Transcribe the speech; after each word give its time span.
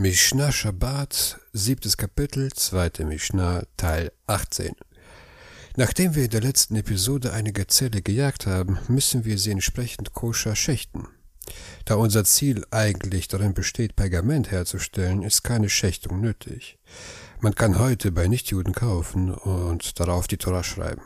Mishnah 0.00 0.50
Shabbat, 0.50 1.38
siebtes 1.52 1.98
Kapitel, 1.98 2.50
zweite 2.54 3.04
Mishnah, 3.04 3.64
Teil 3.76 4.12
18. 4.26 4.72
Nachdem 5.76 6.14
wir 6.14 6.24
in 6.24 6.30
der 6.30 6.40
letzten 6.40 6.74
Episode 6.76 7.34
eine 7.34 7.52
Gazelle 7.52 8.00
gejagt 8.00 8.46
haben, 8.46 8.78
müssen 8.88 9.26
wir 9.26 9.36
sie 9.36 9.50
entsprechend 9.50 10.14
koscher 10.14 10.56
schächten. 10.56 11.06
Da 11.84 11.96
unser 11.96 12.24
Ziel 12.24 12.64
eigentlich 12.70 13.28
darin 13.28 13.52
besteht, 13.52 13.94
Pergament 13.94 14.50
herzustellen, 14.50 15.22
ist 15.22 15.42
keine 15.42 15.68
Schächtung 15.68 16.22
nötig. 16.22 16.78
Man 17.40 17.54
kann 17.54 17.78
heute 17.78 18.10
bei 18.10 18.26
Nichtjuden 18.26 18.72
kaufen 18.72 19.34
und 19.34 20.00
darauf 20.00 20.26
die 20.28 20.38
Torah 20.38 20.64
schreiben. 20.64 21.02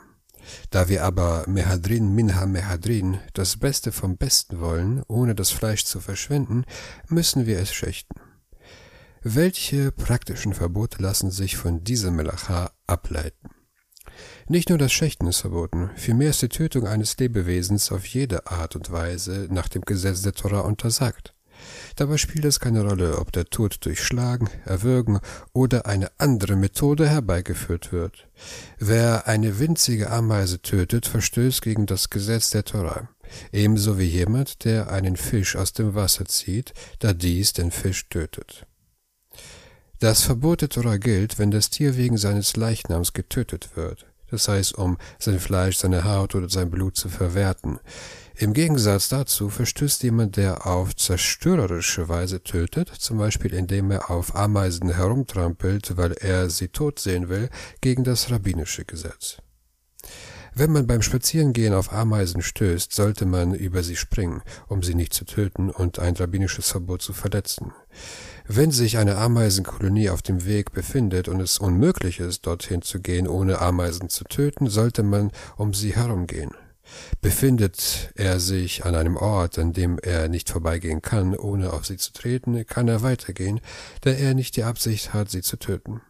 Da 0.70 0.88
wir 0.88 1.02
aber 1.02 1.42
Mehadrin 1.48 2.14
Minha 2.14 2.46
Mehadrin, 2.46 3.18
das 3.32 3.56
Beste 3.56 3.90
vom 3.90 4.18
Besten 4.18 4.60
wollen, 4.60 5.02
ohne 5.08 5.34
das 5.34 5.50
Fleisch 5.50 5.84
zu 5.84 5.98
verschwenden, 5.98 6.64
müssen 7.08 7.44
wir 7.46 7.58
es 7.58 7.74
schächten. 7.74 8.20
Welche 9.26 9.90
praktischen 9.90 10.52
Verbote 10.52 11.02
lassen 11.02 11.30
sich 11.30 11.56
von 11.56 11.82
dieser 11.82 12.10
Melacha 12.10 12.72
ableiten? 12.86 13.48
Nicht 14.48 14.68
nur 14.68 14.76
das 14.76 14.92
Schächten 14.92 15.26
ist 15.26 15.40
verboten, 15.40 15.88
vielmehr 15.96 16.28
ist 16.28 16.42
die 16.42 16.50
Tötung 16.50 16.86
eines 16.86 17.16
Lebewesens 17.16 17.90
auf 17.90 18.04
jede 18.04 18.46
Art 18.48 18.76
und 18.76 18.92
Weise 18.92 19.48
nach 19.50 19.68
dem 19.68 19.80
Gesetz 19.80 20.20
der 20.20 20.34
Torah 20.34 20.60
untersagt. 20.60 21.34
Dabei 21.96 22.18
spielt 22.18 22.44
es 22.44 22.60
keine 22.60 22.86
Rolle, 22.86 23.16
ob 23.18 23.32
der 23.32 23.46
Tod 23.46 23.78
durch 23.86 24.02
Schlagen, 24.02 24.50
Erwürgen 24.66 25.20
oder 25.54 25.86
eine 25.86 26.10
andere 26.18 26.54
Methode 26.56 27.08
herbeigeführt 27.08 27.92
wird. 27.92 28.28
Wer 28.78 29.26
eine 29.26 29.58
winzige 29.58 30.10
Ameise 30.10 30.60
tötet, 30.60 31.06
verstößt 31.06 31.62
gegen 31.62 31.86
das 31.86 32.10
Gesetz 32.10 32.50
der 32.50 32.66
Torah, 32.66 33.08
ebenso 33.52 33.98
wie 33.98 34.04
jemand, 34.04 34.66
der 34.66 34.90
einen 34.90 35.16
Fisch 35.16 35.56
aus 35.56 35.72
dem 35.72 35.94
Wasser 35.94 36.26
zieht, 36.26 36.74
da 36.98 37.14
dies 37.14 37.54
den 37.54 37.70
Fisch 37.70 38.06
tötet. 38.10 38.66
Das 40.00 40.22
Verbot 40.22 40.60
der 40.60 40.68
Torah 40.68 40.96
gilt, 40.96 41.38
wenn 41.38 41.50
das 41.50 41.70
Tier 41.70 41.96
wegen 41.96 42.16
seines 42.18 42.56
Leichnams 42.56 43.12
getötet 43.12 43.76
wird, 43.76 44.06
das 44.30 44.48
heißt, 44.48 44.74
um 44.74 44.98
sein 45.18 45.38
Fleisch, 45.38 45.76
seine 45.76 46.04
Haut 46.04 46.34
oder 46.34 46.48
sein 46.48 46.70
Blut 46.70 46.96
zu 46.96 47.08
verwerten. 47.08 47.78
Im 48.36 48.52
Gegensatz 48.52 49.08
dazu 49.08 49.48
verstößt 49.48 50.02
jemand, 50.02 50.36
der 50.36 50.66
auf 50.66 50.96
zerstörerische 50.96 52.08
Weise 52.08 52.42
tötet, 52.42 52.88
zum 52.88 53.18
Beispiel 53.18 53.54
indem 53.54 53.92
er 53.92 54.10
auf 54.10 54.34
Ameisen 54.34 54.90
herumtrampelt, 54.90 55.96
weil 55.96 56.12
er 56.12 56.50
sie 56.50 56.68
tot 56.68 56.98
sehen 56.98 57.28
will, 57.28 57.48
gegen 57.80 58.02
das 58.02 58.32
rabbinische 58.32 58.84
Gesetz. 58.84 59.38
Wenn 60.56 60.70
man 60.70 60.86
beim 60.86 61.02
Spazierengehen 61.02 61.74
auf 61.74 61.92
Ameisen 61.92 62.40
stößt, 62.40 62.92
sollte 62.92 63.26
man 63.26 63.54
über 63.54 63.82
sie 63.82 63.96
springen, 63.96 64.40
um 64.68 64.84
sie 64.84 64.94
nicht 64.94 65.12
zu 65.12 65.24
töten 65.24 65.68
und 65.68 65.98
ein 65.98 66.14
rabbinisches 66.14 66.70
Verbot 66.70 67.02
zu 67.02 67.12
verletzen. 67.12 67.72
Wenn 68.46 68.70
sich 68.70 68.96
eine 68.98 69.16
Ameisenkolonie 69.16 70.10
auf 70.10 70.22
dem 70.22 70.44
Weg 70.44 70.72
befindet 70.72 71.26
und 71.26 71.40
es 71.40 71.58
unmöglich 71.58 72.20
ist, 72.20 72.46
dorthin 72.46 72.82
zu 72.82 73.00
gehen, 73.00 73.26
ohne 73.26 73.60
Ameisen 73.60 74.08
zu 74.08 74.22
töten, 74.22 74.68
sollte 74.68 75.02
man 75.02 75.32
um 75.56 75.74
sie 75.74 75.96
herumgehen. 75.96 76.52
Befindet 77.20 78.12
er 78.14 78.38
sich 78.38 78.84
an 78.84 78.94
einem 78.94 79.16
Ort, 79.16 79.58
an 79.58 79.72
dem 79.72 79.98
er 79.98 80.28
nicht 80.28 80.50
vorbeigehen 80.50 81.02
kann, 81.02 81.34
ohne 81.34 81.72
auf 81.72 81.84
sie 81.84 81.96
zu 81.96 82.12
treten, 82.12 82.64
kann 82.66 82.86
er 82.86 83.02
weitergehen, 83.02 83.60
da 84.02 84.10
er 84.10 84.34
nicht 84.34 84.56
die 84.56 84.62
Absicht 84.64 85.14
hat, 85.14 85.30
sie 85.30 85.42
zu 85.42 85.56
töten. 85.56 86.00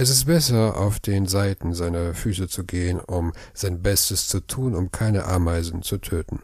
Es 0.00 0.10
ist 0.10 0.26
besser, 0.26 0.76
auf 0.76 1.00
den 1.00 1.26
Seiten 1.26 1.74
seiner 1.74 2.14
Füße 2.14 2.46
zu 2.46 2.62
gehen, 2.62 3.00
um 3.00 3.32
sein 3.52 3.82
Bestes 3.82 4.28
zu 4.28 4.38
tun, 4.38 4.76
um 4.76 4.92
keine 4.92 5.24
Ameisen 5.24 5.82
zu 5.82 5.98
töten. 5.98 6.40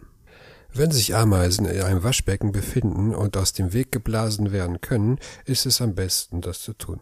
Wenn 0.73 0.91
sich 0.91 1.15
Ameisen 1.15 1.65
in 1.65 1.81
einem 1.83 2.03
Waschbecken 2.03 2.51
befinden 2.51 3.15
und 3.15 3.37
aus 3.37 3.53
dem 3.53 3.73
Weg 3.73 3.93
geblasen 3.93 4.51
werden 4.51 4.81
können, 4.81 5.21
ist 5.45 5.67
es 5.67 5.81
am 5.81 5.95
besten, 5.95 6.41
das 6.41 6.63
zu 6.63 6.73
tun. 6.73 6.99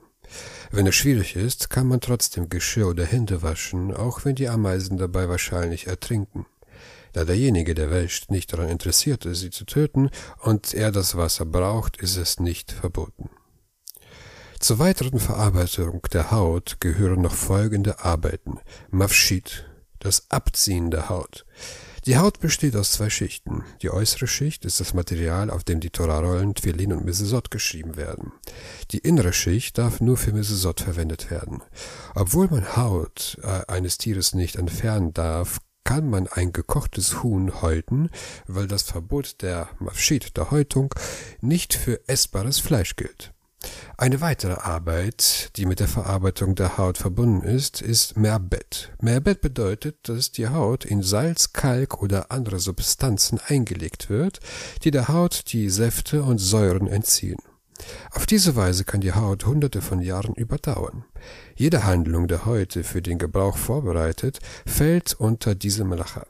Wenn 0.70 0.86
es 0.86 0.94
schwierig 0.94 1.36
ist, 1.36 1.70
kann 1.70 1.86
man 1.86 2.02
trotzdem 2.02 2.50
Geschirr 2.50 2.88
oder 2.88 3.06
Hände 3.06 3.40
waschen, 3.40 3.96
auch 3.96 4.26
wenn 4.26 4.34
die 4.34 4.50
Ameisen 4.50 4.98
dabei 4.98 5.30
wahrscheinlich 5.30 5.86
ertrinken. 5.86 6.44
Da 7.14 7.24
derjenige, 7.24 7.72
der 7.72 7.90
wäscht, 7.90 8.30
nicht 8.30 8.52
daran 8.52 8.68
interessiert 8.68 9.24
ist, 9.24 9.40
sie 9.40 9.48
zu 9.48 9.64
töten 9.64 10.10
und 10.42 10.74
er 10.74 10.92
das 10.92 11.16
Wasser 11.16 11.46
braucht, 11.46 11.96
ist 11.96 12.18
es 12.18 12.40
nicht 12.40 12.72
verboten. 12.72 13.30
Zur 14.62 14.78
weiteren 14.78 15.18
Verarbeitung 15.18 16.02
der 16.12 16.30
Haut 16.30 16.76
gehören 16.78 17.20
noch 17.20 17.34
folgende 17.34 18.04
Arbeiten. 18.04 18.60
Mafschid, 18.92 19.68
das 19.98 20.30
Abziehen 20.30 20.92
der 20.92 21.08
Haut. 21.08 21.44
Die 22.06 22.16
Haut 22.16 22.38
besteht 22.38 22.76
aus 22.76 22.92
zwei 22.92 23.10
Schichten. 23.10 23.64
Die 23.82 23.90
äußere 23.90 24.28
Schicht 24.28 24.64
ist 24.64 24.78
das 24.78 24.94
Material, 24.94 25.50
auf 25.50 25.64
dem 25.64 25.80
die 25.80 25.90
Torah-Rollen, 25.90 26.54
Twilin 26.54 26.92
und 26.92 27.04
Mesesot 27.04 27.50
geschrieben 27.50 27.96
werden. 27.96 28.30
Die 28.92 28.98
innere 28.98 29.32
Schicht 29.32 29.78
darf 29.78 30.00
nur 30.00 30.16
für 30.16 30.32
Mesesot 30.32 30.80
verwendet 30.80 31.32
werden. 31.32 31.60
Obwohl 32.14 32.46
man 32.46 32.76
Haut 32.76 33.38
äh, 33.42 33.66
eines 33.66 33.98
Tieres 33.98 34.32
nicht 34.32 34.54
entfernen 34.54 35.12
darf, 35.12 35.58
kann 35.82 36.08
man 36.08 36.28
ein 36.28 36.52
gekochtes 36.52 37.24
Huhn 37.24 37.62
häuten, 37.62 38.10
weil 38.46 38.68
das 38.68 38.82
Verbot 38.82 39.42
der 39.42 39.70
Mafschid, 39.80 40.36
der 40.36 40.52
Häutung, 40.52 40.94
nicht 41.40 41.74
für 41.74 41.98
essbares 42.06 42.60
Fleisch 42.60 42.94
gilt. 42.94 43.32
Eine 43.96 44.20
weitere 44.20 44.54
Arbeit, 44.54 45.50
die 45.56 45.66
mit 45.66 45.80
der 45.80 45.88
Verarbeitung 45.88 46.54
der 46.54 46.78
Haut 46.78 46.98
verbunden 46.98 47.42
ist, 47.42 47.80
ist 47.80 48.16
Merbet. 48.16 48.92
Merbet 49.00 49.40
bedeutet, 49.40 50.08
dass 50.08 50.32
die 50.32 50.48
Haut 50.48 50.84
in 50.84 51.02
Salz, 51.02 51.52
Kalk 51.52 52.02
oder 52.02 52.32
andere 52.32 52.58
Substanzen 52.58 53.38
eingelegt 53.46 54.10
wird, 54.10 54.40
die 54.82 54.90
der 54.90 55.08
Haut 55.08 55.52
die 55.52 55.68
Säfte 55.68 56.22
und 56.22 56.38
Säuren 56.38 56.88
entziehen. 56.88 57.38
Auf 58.12 58.26
diese 58.26 58.56
Weise 58.56 58.84
kann 58.84 59.00
die 59.00 59.12
Haut 59.12 59.46
hunderte 59.46 59.82
von 59.82 60.00
Jahren 60.00 60.34
überdauern. 60.34 61.04
Jede 61.56 61.84
Handlung 61.84 62.28
der 62.28 62.46
heute 62.46 62.84
für 62.84 63.02
den 63.02 63.18
Gebrauch 63.18 63.56
vorbereitet, 63.56 64.40
fällt 64.66 65.14
unter 65.14 65.54
diese 65.54 65.84
Melacha. 65.84 66.26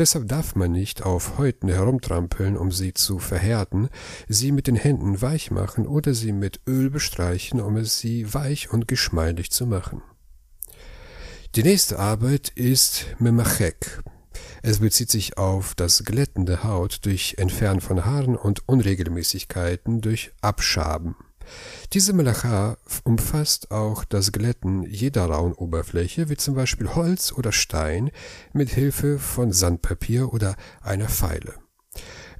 Deshalb 0.00 0.28
darf 0.28 0.54
man 0.54 0.72
nicht 0.72 1.02
auf 1.02 1.36
Häuten 1.36 1.68
herumtrampeln, 1.68 2.56
um 2.56 2.72
sie 2.72 2.94
zu 2.94 3.18
verhärten, 3.18 3.90
sie 4.28 4.50
mit 4.50 4.66
den 4.66 4.74
Händen 4.74 5.20
weich 5.20 5.50
machen 5.50 5.86
oder 5.86 6.14
sie 6.14 6.32
mit 6.32 6.62
Öl 6.66 6.88
bestreichen, 6.88 7.60
um 7.60 7.76
es 7.76 7.98
sie 7.98 8.32
weich 8.32 8.72
und 8.72 8.88
geschmeidig 8.88 9.50
zu 9.50 9.66
machen. 9.66 10.00
Die 11.54 11.62
nächste 11.62 11.98
Arbeit 11.98 12.48
ist 12.54 13.08
Memachek. 13.18 14.02
Es 14.62 14.78
bezieht 14.78 15.10
sich 15.10 15.36
auf 15.36 15.74
das 15.74 16.02
Glätten 16.02 16.46
der 16.46 16.64
Haut 16.64 17.04
durch 17.04 17.34
Entfernen 17.36 17.82
von 17.82 18.06
Haaren 18.06 18.36
und 18.36 18.66
Unregelmäßigkeiten 18.66 20.00
durch 20.00 20.32
Abschaben. 20.40 21.14
Diese 21.92 22.12
Melacha 22.12 22.76
umfasst 23.04 23.70
auch 23.70 24.04
das 24.04 24.30
Glätten 24.30 24.84
jeder 24.84 25.24
rauen 25.26 25.52
Oberfläche, 25.52 26.28
wie 26.28 26.36
zum 26.36 26.54
Beispiel 26.54 26.94
Holz 26.94 27.32
oder 27.32 27.50
Stein, 27.52 28.10
mit 28.52 28.70
Hilfe 28.70 29.18
von 29.18 29.52
Sandpapier 29.52 30.32
oder 30.32 30.56
einer 30.82 31.08
Feile. 31.08 31.54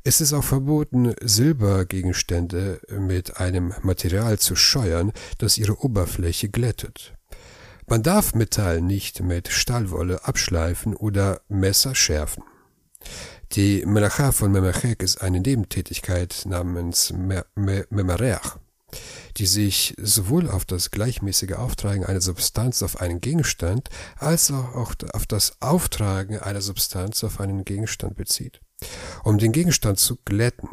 Es 0.02 0.20
ist 0.20 0.32
auch 0.32 0.44
verboten, 0.44 1.14
Silbergegenstände 1.20 2.80
mit 2.98 3.38
einem 3.38 3.74
Material 3.82 4.38
zu 4.38 4.56
scheuern, 4.56 5.12
das 5.38 5.58
ihre 5.58 5.84
Oberfläche 5.84 6.48
glättet. 6.48 7.14
Man 7.86 8.02
darf 8.02 8.34
Metall 8.34 8.80
nicht 8.80 9.20
mit 9.20 9.48
Stahlwolle 9.48 10.24
abschleifen 10.24 10.94
oder 10.94 11.40
Messer 11.48 11.94
schärfen. 11.94 12.44
Die 13.52 13.84
Melacha 13.84 14.30
von 14.30 14.52
Memachek 14.52 15.02
ist 15.02 15.20
eine 15.20 15.40
Nebentätigkeit 15.40 16.44
namens 16.46 17.12
Memareach 17.16 18.58
die 19.40 19.46
sich 19.46 19.94
sowohl 19.98 20.50
auf 20.50 20.66
das 20.66 20.90
gleichmäßige 20.90 21.52
Auftragen 21.52 22.04
einer 22.04 22.20
Substanz 22.20 22.82
auf 22.82 23.00
einen 23.00 23.22
Gegenstand 23.22 23.88
als 24.16 24.50
auch 24.50 24.74
auf 24.74 25.26
das 25.26 25.62
Auftragen 25.62 26.38
einer 26.38 26.60
Substanz 26.60 27.24
auf 27.24 27.40
einen 27.40 27.64
Gegenstand 27.64 28.16
bezieht, 28.16 28.60
um 29.24 29.38
den 29.38 29.52
Gegenstand 29.52 29.98
zu 29.98 30.18
glätten. 30.26 30.68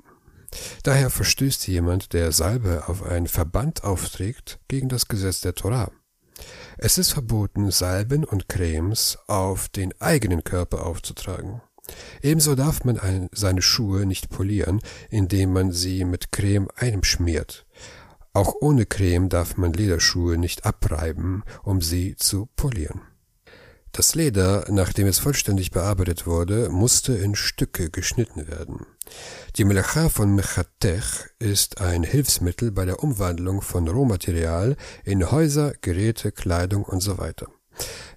Daher 0.84 1.10
verstößt 1.10 1.66
jemand, 1.70 2.12
der 2.12 2.34
Salbe 2.34 2.90
auf 2.90 3.04
einen 3.04 3.28
Verband 3.28 3.86
aufträgt, 3.86 4.60
gegen 4.68 4.90
das 4.90 5.08
Gesetz 5.08 5.40
der 5.40 5.56
Torah. 5.56 5.90
Es 6.78 6.98
ist 6.98 7.14
verboten, 7.14 7.72
Salben 7.72 8.26
und 8.26 8.50
Cremes 8.50 9.18
auf 9.28 9.70
den 9.70 9.94
eigenen 10.02 10.44
Körper 10.44 10.86
aufzutragen. 10.86 11.62
Ebenso 12.22 12.54
darf 12.56 12.84
man 12.84 13.00
ein, 13.00 13.30
seine 13.32 13.62
Schuhe 13.62 14.06
nicht 14.06 14.30
polieren, 14.30 14.82
indem 15.10 15.54
man 15.54 15.72
sie 15.72 16.04
mit 16.04 16.34
Creme 16.34 16.68
einschmiert. 16.76 17.66
Auch 18.38 18.54
ohne 18.62 18.86
Creme 18.86 19.30
darf 19.30 19.58
man 19.58 19.74
Lederschuhe 19.74 20.38
nicht 20.38 20.64
abreiben, 20.64 21.42
um 21.64 21.82
sie 21.82 22.16
zu 22.18 22.48
polieren. 22.56 23.02
Das 23.92 24.14
Leder, 24.14 24.68
nachdem 24.70 25.08
es 25.08 25.18
vollständig 25.18 25.72
bearbeitet 25.72 26.28
wurde, 26.28 26.70
musste 26.70 27.14
in 27.14 27.34
Stücke 27.34 27.90
geschnitten 27.90 28.48
werden. 28.48 28.86
Die 29.56 29.66
Melacha 29.66 30.10
von 30.10 30.36
Mechatech 30.36 31.32
ist 31.40 31.82
ein 31.82 32.04
Hilfsmittel 32.04 32.70
bei 32.70 32.86
der 32.86 33.02
Umwandlung 33.02 33.64
von 33.64 33.88
Rohmaterial 33.88 34.78
in 35.04 35.32
Häuser, 35.32 35.74
Geräte, 35.82 36.32
Kleidung 36.32 36.84
und 36.84 37.00
so. 37.00 37.18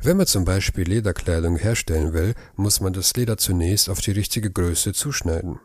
Wenn 0.03 0.17
man 0.17 0.27
zum 0.27 0.47
Beispiel 0.47 0.89
Lederkleidung 0.89 1.57
herstellen 1.57 2.15
will, 2.15 2.35
muss 2.57 2.81
man 2.81 2.95
das 2.95 3.15
Leder 3.17 3.37
zunächst 3.37 3.91
auf 3.91 4.01
die 4.01 4.13
richtige 4.13 4.51
Größe 4.51 4.95
zuschneiden. 4.95 5.61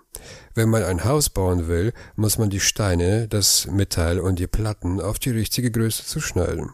Wenn 0.53 0.67
man 0.67 0.83
ein 0.83 1.05
Haus 1.05 1.29
bauen 1.29 1.69
will, 1.69 1.93
muss 2.17 2.37
man 2.37 2.49
die 2.49 2.59
Steine, 2.59 3.29
das 3.29 3.65
Metall 3.67 4.19
und 4.19 4.37
die 4.37 4.47
Platten 4.47 4.99
auf 4.99 5.19
die 5.19 5.29
richtige 5.29 5.71
Größe 5.71 6.03
zuschneiden. 6.03 6.71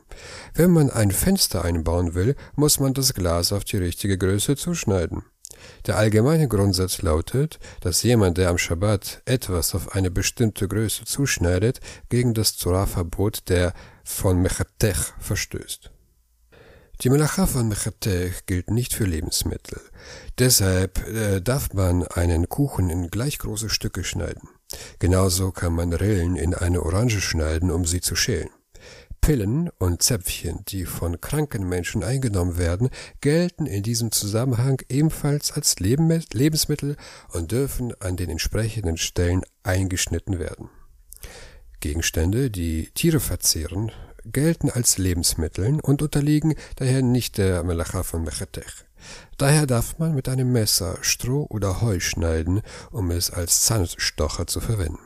Wenn 0.56 0.72
man 0.72 0.90
ein 0.90 1.12
Fenster 1.12 1.64
einbauen 1.64 2.16
will, 2.16 2.36
muss 2.56 2.80
man 2.80 2.96
das 2.96 3.14
Glas 3.14 3.54
auf 3.54 3.64
die 3.64 3.78
richtige 3.78 4.18
Größe 4.18 4.56
zuschneiden. 4.56 5.22
Der 5.86 5.98
allgemeine 5.98 6.48
Grundsatz 6.48 7.04
lautet, 7.04 7.60
dass 7.82 8.02
jemand, 8.02 8.40
der 8.40 8.50
am 8.50 8.58
Schabbat 8.58 9.22
etwas 9.26 9.76
auf 9.76 9.94
eine 9.94 10.10
bestimmte 10.10 10.68
Größe 10.68 11.06
zuschneidet, 11.06 11.80
gegen 12.10 12.34
das 12.34 12.58
Torah-Verbot 12.58 13.50
der 13.50 13.74
von 14.04 14.42
Mechatech 14.42 15.14
verstößt. 15.20 15.92
Die 17.02 17.10
Melacha 17.10 17.48
von 17.48 17.68
Mechatech 17.68 18.46
gilt 18.46 18.70
nicht 18.70 18.94
für 18.94 19.06
Lebensmittel. 19.06 19.82
Deshalb 20.38 21.08
äh, 21.08 21.42
darf 21.42 21.74
man 21.74 22.06
einen 22.06 22.48
Kuchen 22.48 22.92
in 22.92 23.10
gleich 23.10 23.40
große 23.40 23.72
Stücke 23.72 24.04
schneiden. 24.04 24.50
Genauso 25.00 25.52
kann 25.52 25.74
man 25.74 25.94
Rillen 25.94 26.36
in 26.36 26.54
eine 26.54 26.84
Orange 26.84 27.20
schneiden, 27.20 27.72
um 27.72 27.86
sie 27.86 28.02
zu 28.02 28.16
schälen. 28.16 28.52
Pillen 29.20 29.72
und 29.80 30.04
Zäpfchen, 30.04 30.60
die 30.68 30.86
von 30.86 31.20
kranken 31.20 31.68
Menschen 31.68 32.04
eingenommen 32.04 32.60
werden, 32.60 32.90
gelten 33.20 33.66
in 33.66 33.82
diesem 33.82 34.12
Zusammenhang 34.12 34.80
ebenfalls 34.88 35.52
als 35.52 35.80
Lebensmittel 35.80 36.98
und 37.30 37.52
dürfen 37.52 38.00
an 38.00 38.16
den 38.16 38.30
entsprechenden 38.30 38.98
Stellen 38.98 39.42
eingeschnitten 39.64 40.38
werden. 40.38 40.70
Gegenstände, 41.80 42.52
die 42.52 42.92
Tiere 42.94 43.20
verzehren, 43.20 43.92
gelten 44.26 44.70
als 44.70 44.98
Lebensmittel 44.98 45.80
und 45.82 46.02
unterliegen 46.02 46.56
daher 46.76 47.02
nicht 47.02 47.38
der 47.38 47.64
Melacha 47.64 48.04
von 48.04 48.24
Mechetech. 48.24 48.86
Daher 49.38 49.66
darf 49.66 49.98
man 49.98 50.14
mit 50.14 50.30
einem 50.30 50.52
Messer 50.52 50.98
Stroh 51.02 51.48
oder 51.50 51.82
Heu 51.82 52.00
schneiden, 52.00 52.62
um 52.92 53.12
es 53.12 53.32
als 53.32 53.64
Zahnstocher 53.66 54.48
zu 54.48 54.60
verwenden. 54.60 55.00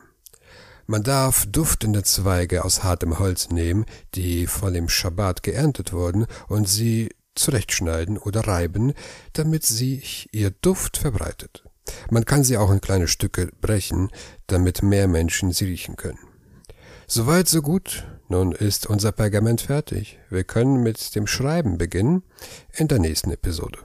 Man 0.87 1.01
darf 1.01 1.47
duftende 1.47 2.03
Zweige 2.03 2.63
aus 2.63 2.83
hartem 2.83 3.17
Holz 3.17 3.49
nehmen, 3.49 3.85
die 4.13 4.45
von 4.45 4.73
dem 4.73 4.87
Schabbat 4.87 5.41
geerntet 5.41 5.93
wurden, 5.93 6.27
und 6.47 6.69
sie 6.69 7.09
zurechtschneiden 7.33 8.17
oder 8.17 8.41
reiben, 8.41 8.93
damit 9.33 9.63
sich 9.63 10.29
ihr 10.31 10.51
Duft 10.51 10.97
verbreitet. 10.97 11.63
Man 12.09 12.25
kann 12.25 12.43
sie 12.43 12.57
auch 12.57 12.71
in 12.71 12.81
kleine 12.81 13.07
Stücke 13.07 13.49
brechen, 13.61 14.09
damit 14.47 14.83
mehr 14.83 15.07
Menschen 15.07 15.51
sie 15.51 15.65
riechen 15.65 15.95
können. 15.95 16.19
Soweit, 17.07 17.47
so 17.47 17.61
gut. 17.61 18.05
Nun 18.27 18.53
ist 18.53 18.87
unser 18.87 19.11
Pergament 19.11 19.61
fertig. 19.61 20.19
Wir 20.29 20.43
können 20.43 20.81
mit 20.81 21.15
dem 21.15 21.27
Schreiben 21.27 21.77
beginnen 21.77 22.23
in 22.73 22.87
der 22.87 22.99
nächsten 22.99 23.31
Episode. 23.31 23.79